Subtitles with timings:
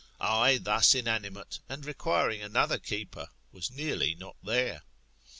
[0.19, 4.81] I, thus inanimate, and requiring another keeper, was nearly not there.